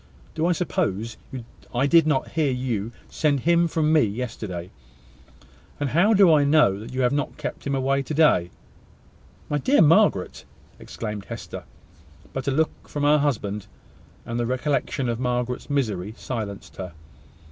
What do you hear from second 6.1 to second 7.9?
do I know that you have not kept him